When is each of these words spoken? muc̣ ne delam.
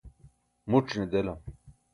muc̣ 0.69 0.87
ne 0.99 1.05
delam. 1.11 1.39